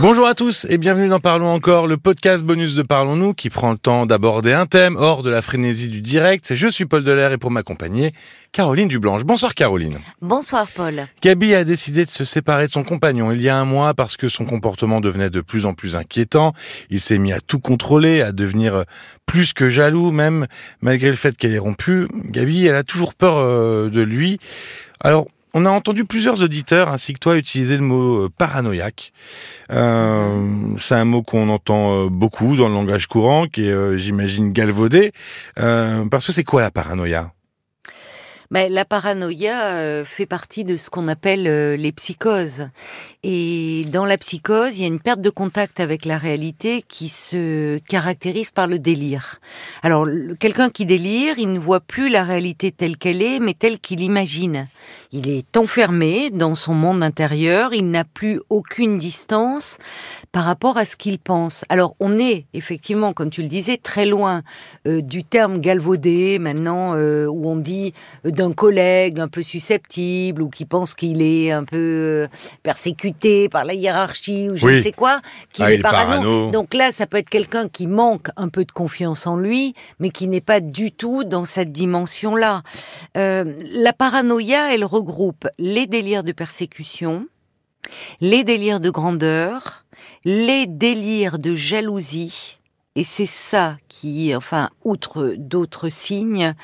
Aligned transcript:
Bonjour 0.00 0.28
à 0.28 0.34
tous 0.36 0.64
et 0.70 0.78
bienvenue 0.78 1.08
dans 1.08 1.18
Parlons 1.18 1.52
encore, 1.52 1.88
le 1.88 1.96
podcast 1.96 2.44
bonus 2.44 2.76
de 2.76 2.82
Parlons-nous 2.82 3.34
qui 3.34 3.50
prend 3.50 3.72
le 3.72 3.78
temps 3.78 4.06
d'aborder 4.06 4.52
un 4.52 4.66
thème 4.66 4.94
hors 4.94 5.24
de 5.24 5.30
la 5.30 5.42
frénésie 5.42 5.88
du 5.88 6.00
direct. 6.00 6.54
Je 6.54 6.68
suis 6.68 6.86
Paul 6.86 7.02
Delair 7.02 7.32
et 7.32 7.36
pour 7.36 7.50
m'accompagner, 7.50 8.12
Caroline 8.52 8.86
Dublanche. 8.86 9.24
Bonsoir 9.24 9.56
Caroline. 9.56 9.98
Bonsoir 10.22 10.68
Paul. 10.72 11.08
Gabi 11.20 11.52
a 11.52 11.64
décidé 11.64 12.04
de 12.04 12.10
se 12.10 12.24
séparer 12.24 12.68
de 12.68 12.70
son 12.70 12.84
compagnon 12.84 13.32
il 13.32 13.42
y 13.42 13.48
a 13.48 13.56
un 13.56 13.64
mois 13.64 13.92
parce 13.92 14.16
que 14.16 14.28
son 14.28 14.44
comportement 14.44 15.00
devenait 15.00 15.30
de 15.30 15.40
plus 15.40 15.66
en 15.66 15.74
plus 15.74 15.96
inquiétant. 15.96 16.52
Il 16.90 17.00
s'est 17.00 17.18
mis 17.18 17.32
à 17.32 17.40
tout 17.40 17.58
contrôler, 17.58 18.22
à 18.22 18.30
devenir 18.30 18.84
plus 19.26 19.52
que 19.52 19.68
jaloux 19.68 20.12
même, 20.12 20.46
malgré 20.80 21.08
le 21.08 21.16
fait 21.16 21.36
qu'elle 21.36 21.54
ait 21.54 21.58
rompu. 21.58 22.06
Gabi, 22.26 22.66
elle 22.66 22.76
a 22.76 22.84
toujours 22.84 23.14
peur 23.14 23.38
euh, 23.38 23.90
de 23.90 24.00
lui. 24.00 24.38
Alors, 25.00 25.26
on 25.54 25.64
a 25.64 25.70
entendu 25.70 26.04
plusieurs 26.04 26.42
auditeurs 26.42 26.88
ainsi 26.90 27.12
que 27.12 27.18
toi 27.18 27.36
utiliser 27.36 27.76
le 27.76 27.82
mot 27.82 28.24
euh, 28.24 28.28
paranoïaque. 28.36 29.12
Euh, 29.70 30.76
c'est 30.78 30.94
un 30.94 31.04
mot 31.04 31.22
qu'on 31.22 31.48
entend 31.48 31.94
euh, 31.94 32.08
beaucoup 32.08 32.56
dans 32.56 32.68
le 32.68 32.74
langage 32.74 33.06
courant, 33.06 33.46
qui 33.46 33.68
est, 33.68 33.98
j'imagine, 33.98 34.52
galvaudé. 34.52 35.12
parce 35.56 36.26
que 36.26 36.32
c'est 36.32 36.44
quoi 36.44 36.62
la 36.62 36.70
paranoïa? 36.70 37.32
Mais 38.50 38.70
la 38.70 38.86
paranoïa 38.86 40.04
fait 40.06 40.24
partie 40.24 40.64
de 40.64 40.78
ce 40.78 40.88
qu'on 40.88 41.06
appelle 41.06 41.42
les 41.74 41.92
psychoses. 41.92 42.70
Et 43.22 43.84
dans 43.92 44.06
la 44.06 44.16
psychose, 44.16 44.78
il 44.78 44.82
y 44.82 44.84
a 44.84 44.88
une 44.88 45.00
perte 45.00 45.20
de 45.20 45.28
contact 45.28 45.80
avec 45.80 46.06
la 46.06 46.16
réalité 46.16 46.82
qui 46.88 47.10
se 47.10 47.76
caractérise 47.78 48.50
par 48.50 48.66
le 48.66 48.78
délire. 48.78 49.40
Alors, 49.82 50.06
quelqu'un 50.40 50.70
qui 50.70 50.86
délire, 50.86 51.38
il 51.38 51.52
ne 51.52 51.58
voit 51.58 51.80
plus 51.80 52.08
la 52.08 52.24
réalité 52.24 52.72
telle 52.72 52.96
qu'elle 52.96 53.20
est, 53.20 53.38
mais 53.38 53.52
telle 53.52 53.80
qu'il 53.80 54.00
imagine. 54.00 54.66
Il 55.10 55.28
est 55.28 55.56
enfermé 55.56 56.30
dans 56.30 56.54
son 56.54 56.74
monde 56.74 57.02
intérieur, 57.02 57.72
il 57.72 57.90
n'a 57.90 58.04
plus 58.04 58.40
aucune 58.50 58.98
distance 58.98 59.78
par 60.32 60.44
rapport 60.44 60.76
à 60.76 60.84
ce 60.84 60.96
qu'il 60.96 61.18
pense. 61.18 61.64
Alors, 61.70 61.94
on 61.98 62.18
est 62.18 62.44
effectivement, 62.52 63.12
comme 63.14 63.30
tu 63.30 63.40
le 63.40 63.48
disais, 63.48 63.78
très 63.78 64.04
loin 64.04 64.42
euh, 64.86 65.00
du 65.00 65.24
terme 65.24 65.60
galvaudé 65.60 66.38
maintenant, 66.38 66.94
euh, 66.94 67.26
où 67.26 67.48
on 67.48 67.56
dit 67.56 67.94
euh, 68.26 68.30
d'un 68.30 68.52
collègue 68.52 69.18
un 69.18 69.28
peu 69.28 69.42
susceptible 69.42 70.42
ou 70.42 70.50
qui 70.50 70.66
pense 70.66 70.94
qu'il 70.94 71.22
est 71.22 71.52
un 71.52 71.64
peu 71.64 72.26
persécuté 72.62 73.48
par 73.48 73.64
la 73.64 73.74
hiérarchie 73.74 74.48
ou 74.50 74.56
je 74.56 74.66
ne 74.66 74.80
sais 74.80 74.92
quoi, 74.92 75.20
qui 75.52 75.62
ah, 75.62 75.72
est 75.72 75.78
parano. 75.78 76.50
Donc 76.50 76.74
là, 76.74 76.92
ça 76.92 77.06
peut 77.06 77.16
être 77.16 77.30
quelqu'un 77.30 77.68
qui 77.68 77.86
manque 77.86 78.28
un 78.36 78.48
peu 78.48 78.64
de 78.64 78.72
confiance 78.72 79.26
en 79.26 79.36
lui, 79.36 79.74
mais 80.00 80.10
qui 80.10 80.28
n'est 80.28 80.40
pas 80.40 80.60
du 80.60 80.92
tout 80.92 81.24
dans 81.24 81.44
cette 81.44 81.72
dimension-là. 81.72 82.62
Euh, 83.16 83.44
la 83.72 83.92
paranoïa, 83.92 84.74
elle 84.74 84.84
regroupe 84.98 85.48
les 85.58 85.86
délires 85.86 86.24
de 86.24 86.32
persécution, 86.32 87.26
les 88.20 88.44
délires 88.44 88.80
de 88.80 88.90
grandeur, 88.90 89.84
les 90.24 90.66
délires 90.66 91.38
de 91.38 91.54
jalousie, 91.54 92.58
et 92.98 93.04
c'est 93.04 93.26
ça 93.26 93.76
qui, 93.86 94.34
enfin, 94.34 94.70
outre 94.82 95.34
d'autres 95.36 95.88
signes, 95.88 96.54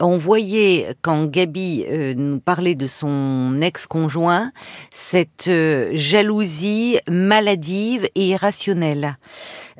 on 0.00 0.16
voyait 0.16 0.96
quand 1.02 1.26
Gabi 1.26 1.84
euh, 1.88 2.14
nous 2.16 2.40
parlait 2.40 2.74
de 2.74 2.88
son 2.88 3.58
ex-conjoint, 3.60 4.50
cette 4.90 5.46
euh, 5.46 5.92
jalousie 5.94 6.98
maladive 7.08 8.08
et 8.16 8.26
irrationnelle. 8.30 9.18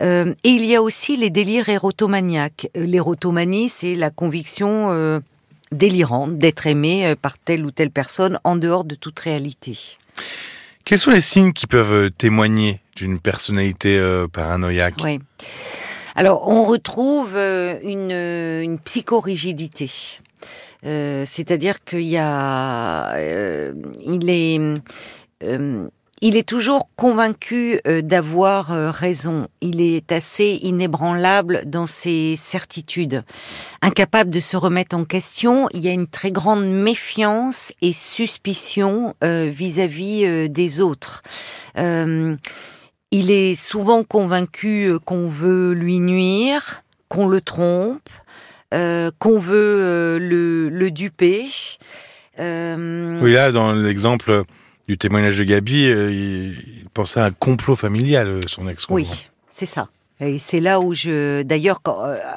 Euh, 0.02 0.34
et 0.44 0.50
il 0.50 0.64
y 0.64 0.76
a 0.76 0.82
aussi 0.82 1.16
les 1.16 1.30
délires 1.30 1.68
érotomaniaques. 1.68 2.68
L'érotomanie, 2.76 3.68
c'est 3.68 3.96
la 3.96 4.10
conviction 4.10 5.20
délirante 5.76 6.38
d'être 6.38 6.66
aimé 6.66 7.14
par 7.20 7.38
telle 7.38 7.64
ou 7.64 7.70
telle 7.70 7.90
personne 7.90 8.38
en 8.44 8.56
dehors 8.56 8.84
de 8.84 8.94
toute 8.94 9.18
réalité. 9.20 9.78
Quels 10.84 10.98
sont 10.98 11.10
les 11.10 11.20
signes 11.20 11.52
qui 11.52 11.66
peuvent 11.66 12.10
témoigner 12.10 12.80
d'une 12.96 13.18
personnalité 13.18 13.98
paranoïaque? 14.32 15.00
Oui. 15.02 15.18
Alors, 16.16 16.48
on 16.48 16.64
retrouve 16.64 17.34
euh, 17.34 17.78
une, 17.82 18.12
une 18.12 18.78
psychorigidité. 18.78 19.90
Euh, 20.86 21.24
c'est-à-dire 21.26 21.82
qu'il 21.82 22.02
y 22.02 22.18
a, 22.18 23.14
euh, 23.16 23.72
il 24.04 24.30
est, 24.30 24.60
il 26.26 26.36
est 26.36 26.48
toujours 26.48 26.88
convaincu 26.96 27.80
d'avoir 27.84 28.68
raison. 28.92 29.46
Il 29.60 29.80
est 29.80 30.10
assez 30.10 30.58
inébranlable 30.62 31.62
dans 31.66 31.86
ses 31.86 32.34
certitudes, 32.36 33.22
incapable 33.82 34.30
de 34.30 34.40
se 34.40 34.56
remettre 34.56 34.96
en 34.96 35.04
question. 35.04 35.68
Il 35.72 35.84
y 35.84 35.88
a 35.88 35.92
une 35.92 36.08
très 36.08 36.32
grande 36.32 36.66
méfiance 36.66 37.72
et 37.82 37.92
suspicion 37.92 39.14
vis-à-vis 39.22 40.24
-vis, 40.24 40.48
des 40.48 40.80
autres. 40.80 41.22
Il 43.16 43.30
est 43.30 43.54
souvent 43.54 44.02
convaincu 44.02 44.86
euh, 44.86 44.98
qu'on 44.98 45.28
veut 45.28 45.72
lui 45.72 46.00
nuire, 46.00 46.82
qu'on 47.08 47.28
le 47.28 47.40
trompe, 47.40 48.08
euh, 48.74 49.12
qu'on 49.20 49.38
veut 49.38 49.54
euh, 49.54 50.18
le, 50.18 50.90
duper. 50.90 51.46
Oui, 52.36 53.30
là, 53.30 53.52
dans 53.52 53.72
l'exemple 53.72 54.42
du 54.88 54.98
témoignage 54.98 55.38
de 55.38 55.44
Gabi, 55.44 55.84
il, 55.84 56.84
pensait 56.92 57.20
à 57.20 57.24
un 57.24 57.30
complot 57.32 57.76
familial, 57.76 58.40
son 58.46 58.68
ex 58.68 58.86
Oui, 58.90 59.28
c'est 59.48 59.66
ça. 59.66 59.88
Et 60.20 60.38
c'est 60.38 60.60
là 60.60 60.80
où 60.80 60.94
je, 60.94 61.42
d'ailleurs, 61.42 61.80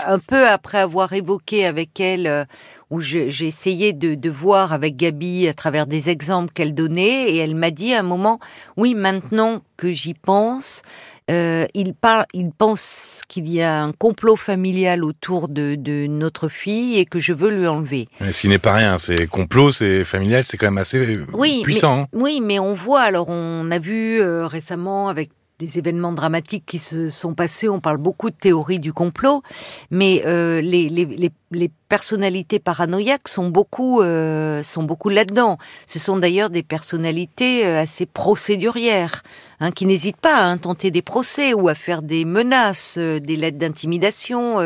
un 0.08 0.18
peu 0.18 0.48
après 0.48 0.80
avoir 0.80 1.14
évoqué 1.14 1.66
avec 1.66 2.00
elle 2.00 2.48
où 2.90 3.00
j'ai 3.02 3.46
essayé 3.46 3.94
de, 3.94 4.30
voir 4.30 4.74
avec 4.74 4.96
Gabi 4.96 5.48
à 5.48 5.54
travers 5.54 5.88
des 5.88 6.10
exemples 6.10 6.52
qu'elle 6.54 6.74
donnait, 6.74 7.32
et 7.32 7.38
elle 7.38 7.56
m'a 7.56 7.72
dit 7.72 7.94
à 7.94 8.00
un 8.00 8.04
moment, 8.04 8.40
oui, 8.78 8.96
maintenant 8.96 9.62
que 9.76 9.92
j'y 9.92 10.14
pense, 10.14 10.82
euh, 11.30 11.66
il, 11.74 11.94
il 12.34 12.52
pense 12.52 13.22
qu'il 13.28 13.50
y 13.50 13.62
a 13.62 13.82
un 13.82 13.92
complot 13.92 14.38
familial 14.38 15.04
autour 15.04 15.50
de, 15.50 15.76
notre 16.08 16.48
fille 16.48 17.00
et 17.00 17.06
que 17.06 17.20
je 17.20 17.34
veux 17.34 17.50
lui 17.50 17.68
enlever. 17.68 18.08
ce 18.32 18.40
qui 18.40 18.48
n'est 18.48 18.60
pas 18.60 18.74
rien, 18.74 18.98
c'est 18.98 19.28
complot, 19.28 19.72
c'est 19.72 20.04
familial, 20.04 20.46
c'est 20.46 20.58
quand 20.58 20.68
même 20.68 20.78
assez 20.78 21.18
puissant. 21.64 22.02
Hein. 22.02 22.08
oui, 22.14 22.40
mais 22.42 22.60
on 22.60 22.74
voit, 22.74 23.02
alors 23.02 23.30
on 23.30 23.70
a 23.72 23.80
vu 23.80 24.22
euh, 24.22 24.48
récemment 24.48 25.10
avec 25.10 25.30
des 25.60 25.80
événements 25.80 26.12
dramatiques 26.12 26.66
qui 26.68 26.78
se 26.78 27.10
sont 27.10 27.34
passés. 27.34 27.68
On 27.68 27.80
parle 27.80 27.98
beaucoup 27.98 28.30
de 28.30 28.36
théorie 28.36 28.80
du 28.80 28.94
complot, 28.94 29.42
mais 29.90 30.22
euh, 30.28 30.62
les, 30.62 30.88
les, 30.88 31.32
les, 31.52 31.72
personnalités 31.90 32.60
paranoïaques 32.60 33.28
sont 33.28 33.50
beaucoup, 33.50 34.02
euh, 34.02 34.62
sont 34.62 34.84
beaucoup 34.84 35.10
là-dedans. 35.10 35.58
Ce 35.88 35.98
sont 35.98 36.18
d'ailleurs 36.18 36.52
des 36.52 36.62
personnalités 36.62 37.66
euh, 37.66 37.82
assez 37.82 38.06
procédurières, 38.06 39.24
hein, 39.60 39.72
qui 39.72 39.88
n'hésitent 39.88 40.18
pas 40.18 40.36
à 40.36 40.44
intenter 40.44 40.92
des 40.92 41.02
procès 41.02 41.56
ou 41.56 41.70
à 41.70 41.76
faire 41.76 42.04
des 42.04 42.24
menaces, 42.24 43.00
des 43.00 43.36
lettres 43.36 43.58
d'intimidation, 43.58 44.60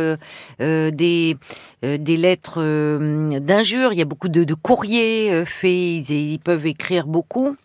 des, 0.60 1.38
des 1.84 2.18
lettres 2.18 3.40
d'injures. 3.40 3.94
Il 3.94 4.00
y 4.00 4.02
a 4.02 4.06
beaucoup 4.06 4.30
de, 4.30 4.44
de 4.44 4.54
courriers 4.56 5.46
faits, 5.46 5.72
ils, 6.10 6.34
ils 6.34 6.40
peuvent 6.40 6.66
écrire 6.66 7.08
beaucoup. 7.08 7.56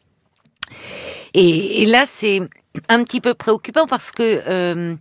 Et, 1.35 1.83
et 1.83 1.87
là, 1.87 2.05
c'est 2.07 2.41
un 2.89 3.05
petit 3.05 3.21
peu 3.21 3.35
préoccupant 3.35 3.87
parce 3.87 4.13
que 4.13 4.43
euh, 4.49 4.95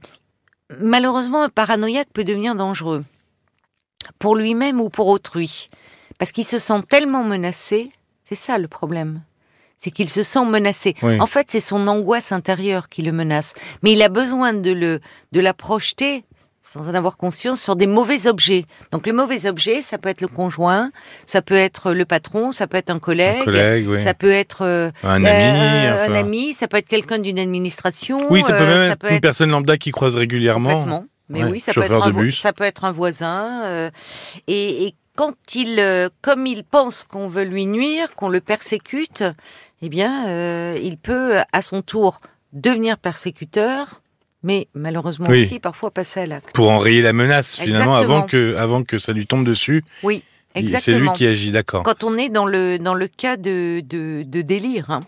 malheureusement, 0.79 1.43
un 1.43 1.49
paranoïaque 1.49 2.09
peut 2.13 2.23
devenir 2.23 2.55
dangereux 2.55 3.03
pour 4.19 4.35
lui-même 4.35 4.79
ou 4.81 4.89
pour 4.89 5.07
autrui. 5.07 5.67
Parce 6.17 6.31
qu'il 6.31 6.45
se 6.45 6.59
sent 6.59 6.81
tellement 6.89 7.23
menacé, 7.23 7.91
c'est 8.23 8.35
ça 8.35 8.57
le 8.57 8.67
problème. 8.67 9.21
C'est 9.77 9.91
qu'il 9.91 10.09
se 10.09 10.23
sent 10.23 10.45
menacé. 10.45 10.95
En 11.19 11.27
fait, 11.27 11.51
c'est 11.51 11.59
son 11.59 11.87
angoisse 11.87 12.31
intérieure 12.31 12.87
qui 12.87 13.01
le 13.01 13.11
menace. 13.11 13.53
Mais 13.83 13.91
il 13.91 14.01
a 14.01 14.09
besoin 14.09 14.53
de, 14.53 14.71
le, 14.71 15.01
de 15.33 15.39
la 15.41 15.53
projeter 15.53 16.23
sans 16.65 16.89
en 16.89 16.95
avoir 16.95 17.15
conscience, 17.17 17.61
sur 17.61 17.75
des 17.75 17.87
mauvais 17.87 18.27
objets. 18.27 18.65
Donc 18.91 19.05
les 19.05 19.11
mauvais 19.11 19.45
objets, 19.45 19.81
ça 19.81 19.97
peut 19.97 20.09
être 20.09 20.21
le 20.21 20.27
conjoint, 20.27 20.91
ça 21.25 21.41
peut 21.41 21.55
être 21.55 21.93
le 21.93 22.05
patron, 22.05 22.51
ça 22.51 22.65
peut 22.67 22.77
être 22.77 22.89
un 22.89 22.99
collègue, 22.99 23.95
ça 23.97 24.13
peut 24.13 24.31
être 24.31 24.63
euh, 24.63 24.89
un 25.03 25.23
ami, 25.23 25.27
euh, 25.27 26.07
un 26.07 26.15
ami, 26.15 26.53
ça 26.53 26.67
peut 26.67 26.77
être 26.77 26.87
quelqu'un 26.87 27.19
d'une 27.19 27.37
administration. 27.37 28.25
Oui, 28.31 28.41
ça 28.41 28.53
peut 28.53 28.63
euh, 28.63 28.65
même 28.65 28.91
être 28.91 29.11
une 29.11 29.19
personne 29.19 29.51
lambda 29.51 29.77
qui 29.77 29.91
croise 29.91 30.15
régulièrement. 30.15 31.05
Mais 31.29 31.43
oui, 31.43 31.59
ça 31.59 31.73
peut, 31.73 31.81
être 31.81 31.91
un, 31.91 32.31
ça 32.31 32.53
peut 32.53 32.63
être 32.63 32.83
un 32.83 32.91
voisin. 32.91 33.89
Et, 34.47 34.85
et, 34.85 34.95
quand 35.15 35.33
il, 35.55 36.09
comme 36.21 36.45
il 36.45 36.65
pense 36.65 37.05
qu'on 37.05 37.29
veut 37.29 37.45
lui 37.45 37.67
nuire, 37.67 38.13
qu'on 38.15 38.27
le 38.27 38.41
persécute, 38.41 39.23
eh 39.81 39.87
bien, 39.87 40.75
il 40.75 40.97
peut 40.97 41.37
à 41.53 41.61
son 41.61 41.81
tour 41.81 42.19
devenir 42.51 42.97
persécuteur 42.97 44.01
mais 44.45 44.67
malheureusement 44.75 45.27
aussi 45.27 45.59
parfois 45.59 45.89
passer 45.89 46.21
à 46.21 46.25
l'acte. 46.27 46.53
Pour 46.53 46.69
enrayer 46.69 47.01
la 47.01 47.13
menace 47.13 47.59
finalement 47.59 47.95
avant 47.95 48.21
que, 48.21 48.55
avant 48.55 48.83
que 48.83 48.99
ça 48.99 49.11
lui 49.11 49.25
tombe 49.25 49.43
dessus. 49.43 49.83
Oui, 50.03 50.21
exactement. 50.53 50.97
C'est 50.97 50.99
lui 51.01 51.09
qui 51.13 51.25
agit, 51.25 51.51
d'accord. 51.51 51.81
Quand 51.83 52.03
on 52.03 52.15
est 52.17 52.29
dans 52.29 52.45
le, 52.45 52.77
dans 52.77 52.93
le 52.93 53.07
cas 53.07 53.37
de, 53.37 53.81
de, 53.81 54.41
délire. 54.41 54.91
Hein. 54.91 55.01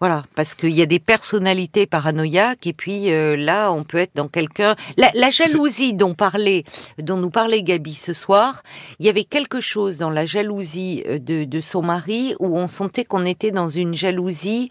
Voilà, 0.00 0.24
parce 0.36 0.54
qu'il 0.54 0.70
y 0.70 0.82
a 0.82 0.86
des 0.86 1.00
personnalités 1.00 1.86
paranoïaques 1.86 2.66
et 2.68 2.72
puis 2.72 3.12
euh, 3.12 3.36
là, 3.36 3.72
on 3.72 3.82
peut 3.82 3.98
être 3.98 4.14
dans 4.14 4.28
quelqu'un. 4.28 4.76
La, 4.96 5.30
jalousie 5.30 5.92
dont 5.92 6.14
parlait, 6.14 6.62
dont 6.98 7.16
nous 7.16 7.30
parlait 7.30 7.62
Gabi 7.62 7.94
ce 7.94 8.12
soir, 8.12 8.62
il 9.00 9.06
y 9.06 9.08
avait 9.08 9.24
quelque 9.24 9.58
chose 9.58 9.98
dans 9.98 10.10
la 10.10 10.24
jalousie 10.24 11.02
euh, 11.08 11.18
de, 11.18 11.42
de 11.42 11.60
son 11.60 11.82
mari 11.82 12.36
où 12.38 12.56
on 12.56 12.68
sentait 12.68 13.04
qu'on 13.04 13.24
était 13.24 13.50
dans 13.50 13.68
une 13.68 13.94
jalousie 13.94 14.70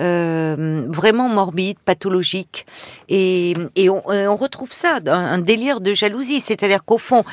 euh, 0.00 0.86
vraiment 0.88 1.28
morbide, 1.28 1.78
pathologique. 1.84 2.64
Et, 3.08 3.54
on, 3.88 4.36
retrouve 4.36 4.72
ça, 4.72 4.98
un, 5.06 5.38
délire 5.38 5.80
de 5.80 5.92
jalousie. 5.92 6.40
C'est-à-dire 6.40 6.84
qu'au 6.84 6.96
fond, 6.96 7.24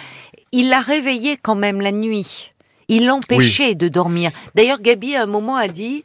il 0.51 0.69
l'a 0.69 0.81
réveillé 0.81 1.37
quand 1.37 1.55
même 1.55 1.79
la 1.79 1.93
nuit. 1.93 2.53
Il 2.89 3.05
l'empêchait 3.05 3.75
de 3.75 3.87
dormir. 3.87 4.31
D'ailleurs, 4.55 4.81
Gabi, 4.81 5.15
à 5.15 5.23
un 5.23 5.27
moment, 5.27 5.55
a 5.55 5.67
dit, 5.67 6.03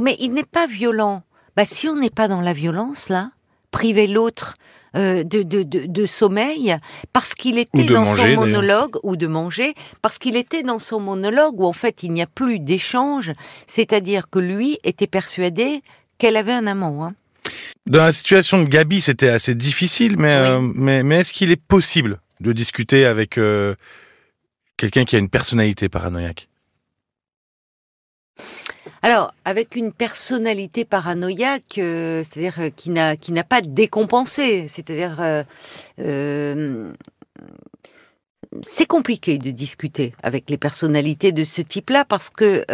mais 0.00 0.16
il 0.20 0.32
n'est 0.32 0.44
pas 0.44 0.66
violent. 0.66 1.22
Bah, 1.56 1.64
si 1.64 1.88
on 1.88 1.96
n'est 1.96 2.10
pas 2.10 2.28
dans 2.28 2.40
la 2.40 2.52
violence, 2.52 3.08
là, 3.08 3.30
priver 3.70 4.06
l'autre 4.06 4.54
euh, 4.96 5.24
de, 5.24 5.42
de, 5.42 6.06
sommeil 6.06 6.76
parce 7.12 7.34
qu'il 7.34 7.58
était 7.58 7.84
dans 7.84 8.06
son 8.06 8.28
monologue 8.28 8.96
ou 9.02 9.16
de 9.16 9.26
manger 9.26 9.74
parce 10.00 10.18
qu'il 10.18 10.36
était 10.36 10.62
dans 10.62 10.78
son 10.78 11.00
monologue 11.00 11.60
où 11.60 11.66
en 11.66 11.74
fait 11.74 12.02
il 12.02 12.12
n'y 12.12 12.22
a 12.22 12.26
plus 12.26 12.60
d'échange, 12.60 13.32
c'est-à-dire 13.66 14.30
que 14.30 14.38
lui 14.38 14.78
était 14.84 15.06
persuadé 15.06 15.82
qu'elle 16.16 16.36
avait 16.36 16.52
un 16.52 16.66
amant. 16.66 17.04
Hein. 17.04 17.14
Dans 17.86 18.04
la 18.04 18.12
situation 18.12 18.62
de 18.62 18.68
Gabi, 18.68 19.02
c'était 19.02 19.28
assez 19.28 19.54
difficile, 19.54 20.16
mais, 20.16 20.34
euh, 20.34 20.60
mais, 20.60 21.02
mais 21.02 21.20
est-ce 21.20 21.32
qu'il 21.32 21.50
est 21.50 21.62
possible 21.62 22.20
de 22.40 22.52
discuter 22.52 23.04
avec 23.04 23.36
euh, 23.36 23.74
quelqu'un 24.76 25.04
qui 25.04 25.16
a 25.16 25.18
une 25.18 25.28
personnalité 25.28 25.88
paranoïaque? 25.88 26.48
Alors, 29.02 29.34
avec 29.44 29.76
une 29.76 29.92
personnalité 29.92 30.84
paranoïaque, 30.84 31.78
euh, 31.78 32.22
c'est-à-dire 32.22 32.60
euh, 32.60 32.70
qui 32.74 32.90
n'a 32.90 33.16
qui 33.16 33.32
n'a 33.32 33.44
pas 33.44 33.60
décompensé, 33.60 34.68
c'est-à-dire 34.68 35.44
euh, 36.00 36.92
c'est 38.62 38.86
compliqué 38.86 39.38
de 39.38 39.50
discuter 39.50 40.14
avec 40.22 40.48
les 40.50 40.56
personnalités 40.56 41.32
de 41.32 41.44
ce 41.44 41.62
type-là 41.62 42.04
parce 42.04 42.30
que 42.30 42.64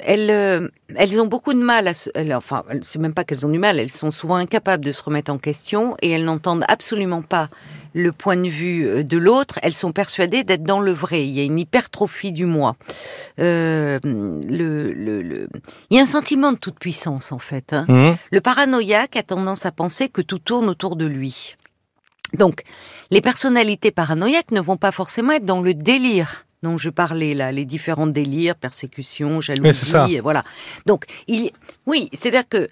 elles, 0.00 0.70
elles 0.94 1.20
ont 1.20 1.26
beaucoup 1.26 1.54
de 1.54 1.62
mal 1.62 1.88
à 1.88 1.94
se, 1.94 2.10
enfin, 2.34 2.64
c'est 2.82 2.98
même 2.98 3.14
pas 3.14 3.24
qu'elles 3.24 3.46
ont 3.46 3.50
du 3.50 3.58
mal, 3.58 3.78
elles 3.78 3.90
sont 3.90 4.10
souvent 4.10 4.36
incapables 4.36 4.84
de 4.84 4.92
se 4.92 5.02
remettre 5.02 5.32
en 5.32 5.38
question 5.38 5.96
et 6.02 6.10
elles 6.10 6.24
n'entendent 6.24 6.64
absolument 6.68 7.22
pas 7.22 7.48
le 7.94 8.12
point 8.12 8.36
de 8.36 8.48
vue 8.48 8.86
euh, 8.86 9.02
de 9.02 9.16
l'autre, 9.16 9.58
elles 9.62 9.74
sont 9.74 9.92
persuadées 9.92 10.44
d'être 10.44 10.64
dans 10.64 10.80
le 10.80 10.92
vrai. 10.92 11.24
Il 11.24 11.30
y 11.30 11.40
a 11.40 11.44
une 11.44 11.58
hypertrophie 11.58 12.32
du 12.32 12.44
moi. 12.44 12.76
Euh, 13.38 13.98
le, 14.02 14.92
le, 14.92 15.48
Il 15.90 15.96
y 15.96 16.00
a 16.00 16.02
un 16.02 16.06
sentiment 16.06 16.52
de 16.52 16.58
toute 16.58 16.78
puissance 16.78 17.32
en 17.32 17.38
fait. 17.38 17.72
Hein. 17.72 17.86
Mmh. 17.88 18.16
Le 18.32 18.40
paranoïaque 18.40 19.16
a 19.16 19.22
tendance 19.22 19.64
à 19.64 19.70
penser 19.70 20.08
que 20.08 20.20
tout 20.20 20.40
tourne 20.40 20.68
autour 20.68 20.96
de 20.96 21.06
lui. 21.06 21.56
Donc, 22.34 22.62
les 23.10 23.20
personnalités 23.20 23.92
paranoïaques 23.92 24.50
ne 24.50 24.60
vont 24.60 24.76
pas 24.76 24.90
forcément 24.90 25.32
être 25.32 25.44
dans 25.44 25.60
le 25.60 25.72
délire 25.72 26.43
dont 26.64 26.78
je 26.78 26.90
parlais 26.90 27.34
là, 27.34 27.52
les 27.52 27.64
différents 27.64 28.08
délires, 28.08 28.56
persécution, 28.56 29.40
jalousie, 29.40 30.18
voilà. 30.18 30.42
Donc, 30.86 31.04
il, 31.28 31.52
oui, 31.86 32.10
c'est-à-dire 32.12 32.48
que 32.48 32.68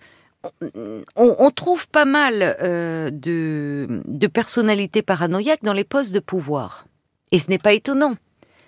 on, 1.15 1.51
trouve 1.51 1.87
pas 1.89 2.05
mal 2.05 2.57
euh, 2.63 3.11
de, 3.13 4.27
personnalités 4.27 5.03
paranoïaques 5.03 5.63
dans 5.63 5.73
les 5.73 5.85
postes 5.85 6.13
de 6.13 6.19
pouvoir. 6.19 6.87
Et 7.31 7.39
ce 7.39 7.49
n'est 7.49 7.59
pas 7.59 7.75
étonnant. 7.75 8.17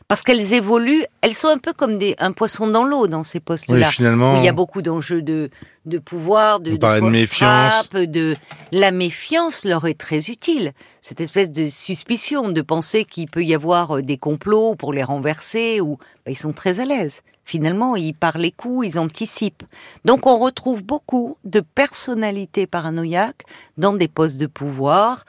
Parce 0.07 0.23
qu'elles 0.23 0.53
évoluent, 0.53 1.05
elles 1.23 1.33
sont 1.33 1.49
un 1.49 1.59
peu 1.59 1.73
comme 1.73 1.97
des, 1.97 2.15
un 2.19 2.33
poisson 2.33 2.67
dans 2.67 2.85
l'eau 2.85 3.07
dans 3.07 3.25
ces 3.25 3.41
postes-là. 3.41 3.91
finalement. 3.91 4.37
il 4.37 4.45
y 4.45 4.49
a 4.49 4.53
beaucoup 4.53 4.83
d'enjeux 4.83 5.23
de, 5.23 5.49
de 5.87 5.99
pouvoir, 5.99 6.61
de, 6.61 6.77
de, 6.77 7.11
méfiance. 7.11 7.89
de 7.91 8.37
la 8.71 8.91
méfiance 8.91 9.65
leur 9.65 9.87
est 9.87 9.99
très 9.99 10.27
utile. 10.31 10.73
Cette 11.01 11.21
espèce 11.21 11.51
de 11.51 11.69
suspicion, 11.69 12.51
de 12.51 12.61
penser 12.61 13.05
qu'il 13.05 13.31
peut 13.31 13.45
y 13.45 13.55
avoir 13.55 13.97
euh, 13.97 14.03
des 14.03 14.19
complots 14.19 14.75
pour 14.75 14.93
les 14.93 15.03
renverser, 15.03 15.81
ou 15.81 15.97
bah, 16.25 16.33
ils 16.33 16.39
sont 16.39 16.53
très 16.53 16.81
à 16.81 16.85
l'aise. 16.85 17.23
Finalement, 17.45 17.97
ils 17.97 18.15
parlent 18.15 18.41
les 18.41 18.53
coups, 18.53 18.89
ils 18.89 18.99
anticipent. 18.99 19.65
Donc 20.05 20.27
on 20.27 20.39
retrouve 20.39 20.83
beaucoup 20.83 21.37
de 21.45 21.61
personnalités 21.61 22.67
paranoïaques 22.67 23.43
dans 23.77 23.93
des 23.93 24.09
postes 24.09 24.39
de 24.39 24.47
pouvoir, 24.47 25.25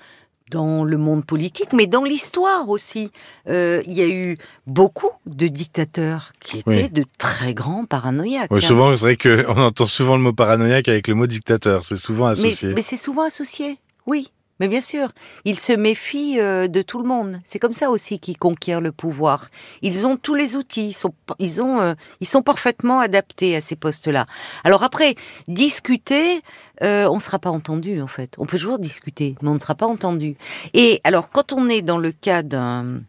dans 0.52 0.84
le 0.84 0.98
monde 0.98 1.26
politique, 1.26 1.74
mais 1.74 1.88
dans 1.88 2.04
l'histoire 2.04 2.70
aussi. 2.70 3.12
Euh, 3.48 3.82
il 3.88 3.96
y 3.96 4.02
a 4.02 4.08
eu 4.08 4.38
beaucoup 4.68 5.10
de 5.26 5.48
dictateurs 5.48 6.34
qui 6.40 6.60
étaient 6.60 6.90
de 6.90 7.06
très 7.18 7.54
grands 7.54 7.86
paranoïaques. 7.86 8.52
Oui, 8.52 8.62
souvent, 8.62 8.96
c'est 8.96 9.16
vrai 9.16 9.18
qu'on 9.18 9.58
entend 9.62 9.86
souvent 9.86 10.16
le 10.16 10.22
mot 10.22 10.34
paranoïaque 10.34 10.88
avec 10.88 11.08
le 11.08 11.16
mot 11.16 11.28
dictateur. 11.28 11.84
C'est 11.84 11.96
souvent 11.96 12.28
associé. 12.28 12.74
mais 12.74 12.82
c'est 12.82 12.98
souvent 12.98 13.24
associé, 13.24 13.80
oui. 14.06 14.32
Mais 14.60 14.68
bien 14.68 14.82
sûr, 14.82 15.10
ils 15.44 15.60
se 15.60 15.74
méfient 15.74 16.40
euh, 16.40 16.68
de 16.68 16.82
tout 16.82 17.00
le 17.00 17.08
monde. 17.08 17.40
C'est 17.44 17.60
comme 17.60 17.74
ça 17.74 17.90
aussi 17.90 18.20
qu'ils 18.20 18.38
conquièrent 18.38 18.82
le 18.82 18.92
pouvoir. 18.92 19.50
Ils 19.82 20.08
ont 20.08 20.16
tous 20.16 20.36
les 20.36 20.56
outils, 20.56 20.90
ils 20.90 20.94
sont, 20.94 21.14
ils 21.40 21.62
ont, 21.62 21.82
euh, 21.82 21.94
ils 22.22 22.28
sont 22.28 22.42
parfaitement 22.42 23.00
adaptés 23.00 23.56
à 23.56 23.62
ces 23.62 23.76
postes-là. 23.76 24.26
Alors 24.64 24.84
après, 24.84 25.16
discuter, 25.50 26.42
euh, 26.84 27.08
on 27.08 27.16
ne 27.16 27.20
sera 27.20 27.38
pas 27.38 27.50
entendu 27.50 28.02
en 28.02 28.08
fait. 28.08 28.36
On 28.38 28.46
peut 28.46 28.58
toujours 28.58 28.80
discuter, 28.80 29.36
mais 29.42 29.50
on 29.50 29.56
ne 29.56 29.60
sera 29.60 29.76
pas 29.76 29.88
entendu. 29.88 30.38
Et 30.74 31.02
alors, 31.04 31.30
quand 31.30 31.52
on 31.52 31.68
est 31.68 31.82
dans 31.82 31.98
le 31.98 32.14
cas 32.14 32.42
d'un, 32.42 33.02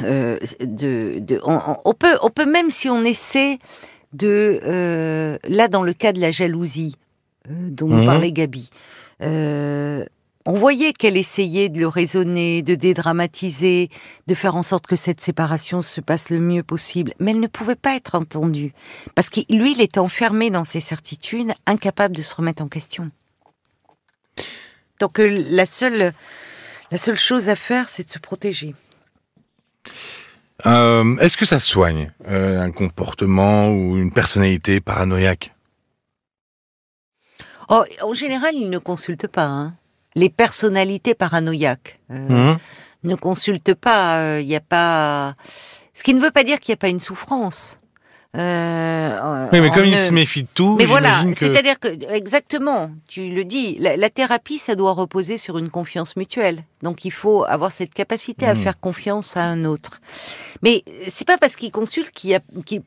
de, 0.00 0.38
de 0.60 1.40
on, 1.44 1.94
peut, 1.94 2.18
on 2.22 2.30
peut 2.30 2.46
même 2.46 2.70
si 2.70 2.88
on 2.88 3.02
essaie 3.02 3.58
de, 4.12 5.38
là 5.48 5.66
dans 5.66 5.82
le 5.82 5.92
cas 5.92 6.12
de 6.12 6.20
la 6.20 6.30
jalousie 6.30 6.94
dont 7.48 7.88
nous 7.88 8.02
mmh. 8.02 8.06
parlait 8.06 8.32
Gabi. 8.32 8.70
Euh, 9.22 10.04
on 10.48 10.54
voyait 10.54 10.94
qu'elle 10.94 11.18
essayait 11.18 11.68
de 11.68 11.78
le 11.78 11.88
raisonner, 11.88 12.62
de 12.62 12.74
dédramatiser, 12.74 13.90
de 14.26 14.34
faire 14.34 14.56
en 14.56 14.62
sorte 14.62 14.86
que 14.86 14.96
cette 14.96 15.20
séparation 15.20 15.82
se 15.82 16.00
passe 16.00 16.30
le 16.30 16.38
mieux 16.38 16.62
possible, 16.62 17.12
mais 17.20 17.32
elle 17.32 17.40
ne 17.40 17.46
pouvait 17.48 17.76
pas 17.76 17.94
être 17.94 18.14
entendue 18.14 18.72
parce 19.14 19.28
que 19.28 19.40
lui, 19.50 19.72
il 19.72 19.82
était 19.82 19.98
enfermé 19.98 20.48
dans 20.48 20.64
ses 20.64 20.80
certitudes, 20.80 21.52
incapable 21.66 22.16
de 22.16 22.22
se 22.22 22.34
remettre 22.34 22.62
en 22.62 22.68
question. 22.68 23.10
Donc 25.00 25.20
euh, 25.20 25.44
la 25.50 25.66
seule, 25.66 26.12
la 26.90 26.96
seule 26.96 27.18
chose 27.18 27.50
à 27.50 27.54
faire, 27.54 27.90
c'est 27.90 28.06
de 28.06 28.10
se 28.10 28.18
protéger. 28.18 28.74
Euh, 30.64 31.14
est-ce 31.18 31.36
que 31.36 31.44
ça 31.44 31.60
soigne 31.60 32.10
euh, 32.26 32.58
un 32.58 32.70
comportement 32.70 33.68
ou 33.68 33.98
une 33.98 34.12
personnalité 34.12 34.80
paranoïaque? 34.80 35.54
Oh, 37.68 37.84
En 38.02 38.14
général, 38.14 38.54
il 38.54 38.70
ne 38.70 38.78
consulte 38.78 39.26
pas. 39.26 39.44
Hein 39.44 39.74
les 40.18 40.28
personnalités 40.28 41.14
paranoïaques. 41.14 42.00
Euh, 42.10 42.52
mmh. 42.54 42.58
Ne 43.04 43.14
consultent 43.14 43.74
pas, 43.74 44.18
il 44.18 44.24
euh, 44.24 44.42
n'y 44.42 44.56
a 44.56 44.60
pas. 44.60 45.34
Ce 45.94 46.02
qui 46.02 46.14
ne 46.14 46.20
veut 46.20 46.32
pas 46.32 46.44
dire 46.44 46.60
qu'il 46.60 46.72
n'y 46.72 46.78
a 46.78 46.82
pas 46.82 46.88
une 46.88 47.00
souffrance. 47.00 47.80
Euh, 48.36 49.48
oui, 49.50 49.60
mais 49.60 49.70
comme 49.70 49.86
il 49.86 49.96
se 49.96 50.12
méfie 50.12 50.42
de 50.42 50.48
tout, 50.52 50.76
mais 50.76 50.84
voilà, 50.84 51.24
c'est-à-dire 51.32 51.80
que 51.80 51.88
exactement, 52.12 52.90
tu 53.08 53.30
le 53.30 53.42
dis, 53.44 53.78
la, 53.78 54.10
thérapie, 54.10 54.58
ça 54.58 54.74
doit 54.74 54.92
reposer 54.92 55.38
sur 55.38 55.56
une 55.56 55.70
confiance 55.70 56.14
mutuelle. 56.14 56.62
Donc, 56.82 57.06
il 57.06 57.10
faut 57.10 57.44
avoir 57.44 57.72
cette 57.72 57.94
capacité 57.94 58.46
à 58.46 58.52
mmh. 58.52 58.58
faire 58.58 58.78
confiance 58.78 59.36
à 59.38 59.44
un 59.44 59.64
autre. 59.64 60.02
Mais 60.62 60.84
c'est 61.08 61.26
pas 61.26 61.38
parce 61.38 61.56
qu'il 61.56 61.72
consulte 61.72 62.10
qu'il 62.10 62.30
y 62.30 62.34
a, 62.34 62.40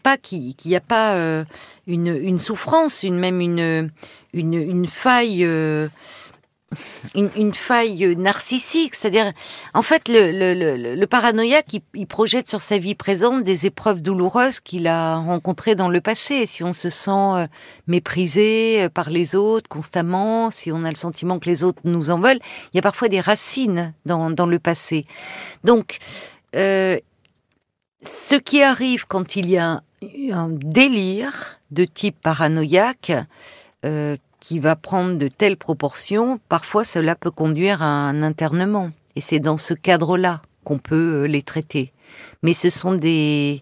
pas 0.03 0.17
qu'il 0.17 0.53
y 0.63 0.75
a 0.75 0.79
pas 0.79 1.43
une, 1.87 2.39
souffrance, 2.39 3.01
une 3.01 3.17
même 3.17 3.41
une 3.41 3.89
une, 4.33 4.53
une 4.53 4.85
faille 4.85 5.45
une, 7.15 7.53
faille 7.53 8.15
narcissique, 8.15 8.95
c'est-à-dire, 8.95 9.31
en 9.73 9.81
fait, 9.81 10.07
le, 10.07 10.31
le, 10.31 10.95
le, 10.95 11.07
paranoïaque, 11.07 11.67
il, 11.93 12.07
projette 12.07 12.47
sur 12.47 12.61
sa 12.61 12.77
vie 12.77 12.95
présente 12.95 13.43
des 13.43 13.65
épreuves 13.65 14.01
douloureuses 14.01 14.59
qu'il 14.59 14.87
a 14.87 15.17
rencontrées 15.17 15.75
dans 15.75 15.89
le 15.89 16.01
passé. 16.01 16.45
Si 16.45 16.63
on 16.63 16.73
se 16.73 16.89
sent 16.89 17.11
euh, 17.11 17.47
méprisé 17.87 18.83
euh, 18.83 18.89
par 18.89 19.09
les 19.09 19.35
autres 19.35 19.67
constamment, 19.69 20.51
si 20.51 20.71
on 20.71 20.83
a 20.85 20.89
le 20.89 20.95
sentiment 20.95 21.39
que 21.39 21.49
les 21.49 21.63
autres 21.63 21.81
nous 21.83 22.09
en 22.09 22.19
veulent, 22.19 22.39
il 22.73 22.77
y 22.77 22.79
a 22.79 22.81
parfois 22.81 23.09
des 23.09 23.19
racines 23.19 23.93
dans, 24.05 24.29
le 24.29 24.59
passé. 24.59 25.05
Donc, 25.63 25.97
euh, 26.55 26.97
ce 28.01 28.35
qui 28.35 28.63
arrive 28.63 29.05
quand 29.07 29.35
il 29.35 29.49
y 29.49 29.57
a 29.57 29.81
un, 30.33 30.49
délire 30.49 31.59
de 31.69 31.85
type 31.85 32.19
paranoïaque, 32.21 33.11
qui 34.41 34.59
va 34.59 34.75
prendre 34.75 35.17
de 35.17 35.29
telles 35.29 35.55
proportions, 35.55 36.39
parfois 36.49 36.83
cela 36.83 37.15
peut 37.15 37.31
conduire 37.31 37.81
à 37.81 37.85
un 37.85 38.23
internement. 38.23 38.91
Et 39.15 39.21
c'est 39.21 39.39
dans 39.39 39.55
ce 39.55 39.73
cadre-là 39.73 40.41
qu'on 40.65 40.79
peut 40.79 41.23
euh, 41.23 41.27
les 41.27 41.43
traiter. 41.43 41.93
Mais 42.43 42.53
ce 42.53 42.69
sont 42.69 42.93
des... 42.93 43.61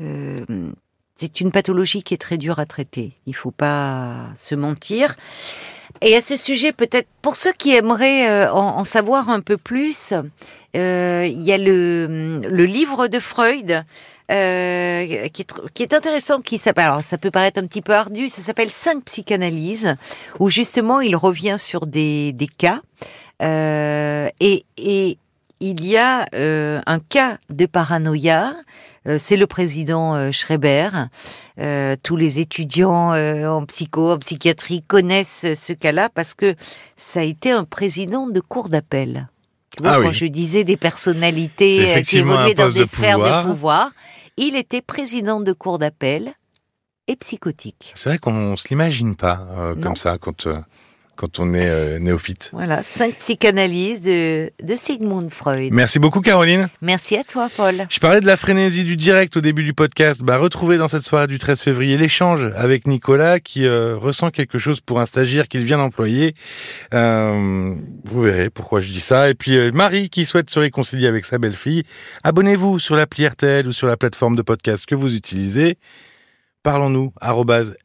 Euh, 0.00 0.44
c'est 1.14 1.40
une 1.40 1.52
pathologie 1.52 2.02
qui 2.02 2.14
est 2.14 2.18
très 2.18 2.38
dure 2.38 2.58
à 2.58 2.66
traiter. 2.66 3.12
Il 3.26 3.34
faut 3.34 3.50
pas 3.50 4.28
se 4.36 4.54
mentir. 4.54 5.16
Et 6.00 6.14
à 6.14 6.20
ce 6.20 6.36
sujet, 6.36 6.72
peut-être 6.72 7.08
pour 7.22 7.36
ceux 7.36 7.52
qui 7.52 7.74
aimeraient 7.74 8.30
euh, 8.30 8.52
en, 8.52 8.84
savoir 8.84 9.28
un 9.28 9.40
peu 9.40 9.56
plus, 9.56 10.12
il 10.74 11.42
y 11.42 11.52
a 11.52 11.58
le 11.58 12.64
livre 12.64 13.08
de 13.08 13.18
Freud 13.18 13.84
euh, 14.30 15.28
qui, 15.28 15.42
est, 15.42 15.46
qui, 15.72 15.82
est, 15.82 15.94
intéressant, 15.94 16.42
qui 16.42 16.58
s'appelle, 16.58 16.84
alors 16.84 17.02
ça 17.02 17.16
peut 17.16 17.30
paraître 17.30 17.58
un 17.58 17.66
petit 17.66 17.80
peu 17.80 17.94
ardu, 17.94 18.28
ça 18.28 18.42
s'appelle 18.42 18.70
Cinq 18.70 19.04
psychanalyses, 19.04 19.96
où 20.38 20.50
justement 20.50 21.00
il 21.00 21.16
revient 21.16 21.56
sur 21.58 21.86
des, 21.86 22.32
des 22.32 22.46
cas, 22.46 22.82
euh, 23.42 24.28
et, 24.40 24.66
et, 24.76 25.16
il 25.60 25.86
y 25.86 25.96
a 25.96 26.26
euh, 26.34 26.80
un 26.86 27.00
cas 27.00 27.38
de 27.50 27.66
paranoïa 27.66 28.54
c'est 29.16 29.36
le 29.36 29.46
président 29.46 30.30
Schreiber. 30.30 30.90
tous 32.02 32.16
les 32.16 32.40
étudiants 32.40 33.14
en 33.14 33.64
psycho, 33.64 34.12
en 34.12 34.18
psychiatrie 34.18 34.82
connaissent 34.82 35.46
ce 35.54 35.72
cas-là 35.72 36.10
parce 36.10 36.34
que 36.34 36.54
ça 36.96 37.20
a 37.20 37.22
été 37.22 37.50
un 37.50 37.64
président 37.64 38.26
de 38.26 38.40
cour 38.40 38.68
d'appel. 38.68 39.28
Ah 39.84 39.98
quand 40.02 40.12
je 40.12 40.26
disais 40.26 40.64
des 40.64 40.76
personnalités 40.76 42.02
qui 42.02 42.18
évoluaient 42.18 42.54
dans 42.54 42.68
des 42.68 42.86
sphères 42.86 43.18
de 43.18 43.46
pouvoir, 43.46 43.90
il 44.38 44.56
était 44.56 44.82
président 44.82 45.40
de 45.40 45.52
cour 45.52 45.78
d'appel 45.78 46.32
et 47.06 47.16
psychotique. 47.16 47.92
C'est 47.94 48.10
vrai 48.10 48.18
qu'on 48.18 48.50
ne 48.50 48.56
se 48.56 48.68
l'imagine 48.68 49.16
pas 49.16 49.74
comme 49.82 49.96
ça 49.96 50.18
quand 50.18 50.46
quand 51.18 51.40
on 51.40 51.52
est 51.52 51.68
euh, 51.68 51.98
néophyte. 51.98 52.50
Voilà, 52.52 52.84
cinq 52.84 53.16
psychanalyses 53.16 54.00
de, 54.00 54.52
de 54.62 54.76
Sigmund 54.76 55.30
Freud. 55.30 55.72
Merci 55.72 55.98
beaucoup 55.98 56.20
Caroline. 56.20 56.68
Merci 56.80 57.16
à 57.16 57.24
toi 57.24 57.48
Paul. 57.54 57.86
Je 57.90 57.98
parlais 57.98 58.20
de 58.20 58.26
la 58.26 58.36
frénésie 58.36 58.84
du 58.84 58.94
direct 58.94 59.36
au 59.36 59.40
début 59.40 59.64
du 59.64 59.74
podcast. 59.74 60.22
Bah, 60.22 60.38
retrouvez 60.38 60.78
dans 60.78 60.86
cette 60.86 61.02
soirée 61.02 61.26
du 61.26 61.40
13 61.40 61.60
février 61.60 61.96
l'échange 61.96 62.48
avec 62.54 62.86
Nicolas 62.86 63.40
qui 63.40 63.66
euh, 63.66 63.96
ressent 63.96 64.30
quelque 64.30 64.58
chose 64.58 64.80
pour 64.80 65.00
un 65.00 65.06
stagiaire 65.06 65.48
qu'il 65.48 65.64
vient 65.64 65.78
d'employer. 65.78 66.36
Euh, 66.94 67.74
vous 68.04 68.22
verrez 68.22 68.48
pourquoi 68.48 68.80
je 68.80 68.92
dis 68.92 69.00
ça. 69.00 69.28
Et 69.28 69.34
puis 69.34 69.72
Marie 69.72 70.10
qui 70.10 70.24
souhaite 70.24 70.48
se 70.50 70.60
réconcilier 70.60 71.08
avec 71.08 71.24
sa 71.24 71.38
belle-fille. 71.38 71.82
Abonnez-vous 72.22 72.78
sur 72.78 72.94
l'appli 72.94 73.26
RTL 73.26 73.66
ou 73.66 73.72
sur 73.72 73.88
la 73.88 73.96
plateforme 73.96 74.36
de 74.36 74.42
podcast 74.42 74.86
que 74.86 74.94
vous 74.94 75.16
utilisez 75.16 75.78
parlons-nous, 76.62 77.12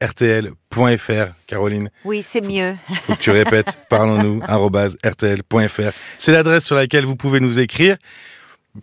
rtl.fr, 0.01 1.33
Caroline. 1.47 1.89
Oui, 2.05 2.23
c'est 2.23 2.41
mieux. 2.41 2.75
Faut 3.03 3.15
que 3.15 3.21
tu 3.21 3.31
répètes, 3.31 3.77
parlons-nous, 3.89 4.41
rtl.fr. 4.41 5.91
C'est 6.19 6.31
l'adresse 6.31 6.65
sur 6.65 6.75
laquelle 6.75 7.05
vous 7.05 7.15
pouvez 7.15 7.39
nous 7.39 7.59
écrire. 7.59 7.97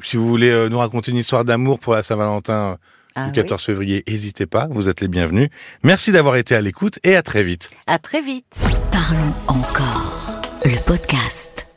Si 0.02 0.16
vous 0.16 0.28
voulez 0.28 0.50
euh, 0.50 0.68
nous 0.68 0.78
raconter 0.78 1.10
une 1.10 1.16
histoire 1.16 1.44
d'amour 1.44 1.80
pour 1.80 1.94
la 1.94 2.02
Saint-Valentin 2.02 2.78
le 3.16 3.22
ah 3.22 3.30
14 3.30 3.62
février, 3.64 4.04
n'hésitez 4.06 4.46
pas, 4.46 4.68
vous 4.70 4.88
êtes 4.88 5.00
les 5.00 5.08
bienvenus. 5.08 5.50
Merci 5.82 6.12
d'avoir 6.12 6.36
été 6.36 6.54
à 6.54 6.60
l'écoute 6.60 6.98
et 7.02 7.16
à 7.16 7.22
très 7.22 7.42
vite. 7.42 7.70
À 7.86 7.98
très 7.98 8.22
vite. 8.22 8.60
Parlons 8.92 9.34
encore, 9.48 10.40
le 10.64 10.78
podcast. 10.84 11.69